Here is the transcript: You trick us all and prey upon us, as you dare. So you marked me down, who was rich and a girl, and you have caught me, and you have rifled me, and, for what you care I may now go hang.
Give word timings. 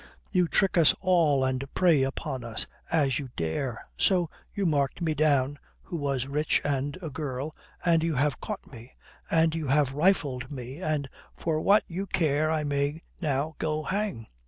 You 0.31 0.47
trick 0.47 0.79
us 0.79 0.95
all 1.01 1.43
and 1.45 1.71
prey 1.75 2.01
upon 2.01 2.43
us, 2.43 2.65
as 2.91 3.19
you 3.19 3.29
dare. 3.35 3.83
So 3.97 4.31
you 4.51 4.65
marked 4.65 4.99
me 4.99 5.13
down, 5.13 5.59
who 5.83 5.95
was 5.95 6.25
rich 6.25 6.59
and 6.65 6.97
a 7.03 7.11
girl, 7.11 7.53
and 7.85 8.01
you 8.01 8.15
have 8.15 8.41
caught 8.41 8.65
me, 8.65 8.93
and 9.29 9.53
you 9.53 9.67
have 9.67 9.93
rifled 9.93 10.51
me, 10.51 10.81
and, 10.81 11.07
for 11.37 11.59
what 11.61 11.83
you 11.85 12.07
care 12.07 12.49
I 12.49 12.63
may 12.63 13.03
now 13.21 13.53
go 13.59 13.83
hang. 13.83 14.25